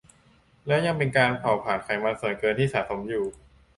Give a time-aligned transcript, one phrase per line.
[0.67, 3.25] แล้วยังเป็นการเผาผลาญไขมันส่วนเกินที่สะสมอยู่